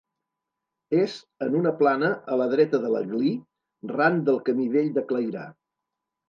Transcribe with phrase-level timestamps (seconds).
[1.01, 1.17] És
[1.47, 3.35] en una plana a la dreta de l'Aglí,
[3.93, 5.47] ran del camí vell de Clairà.